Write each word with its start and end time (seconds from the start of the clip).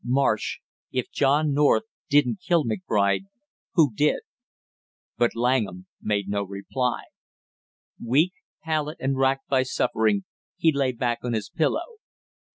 "Marsh, 0.03 0.61
if 0.91 1.11
John 1.11 1.53
North 1.53 1.83
didn't 2.09 2.39
kill 2.41 2.63
McBride, 2.65 3.25
who 3.75 3.93
did?" 3.93 4.21
But 5.15 5.35
Langham 5.35 5.85
made 6.01 6.27
no 6.27 6.41
reply. 6.41 7.01
Weak, 8.03 8.33
pallid, 8.63 8.97
and 8.99 9.15
racked 9.15 9.47
by 9.47 9.61
suffering, 9.61 10.23
he 10.57 10.71
lay 10.71 10.91
back 10.91 11.19
on 11.21 11.33
his 11.33 11.51
pillow. 11.51 11.97